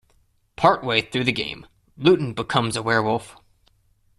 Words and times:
Part 0.55 0.83
way 0.83 1.01
through 1.01 1.25
the 1.25 1.31
game, 1.31 1.67
Lewton 1.95 2.33
becomes 2.33 2.75
a 2.75 2.81
werewolf. 2.81 3.37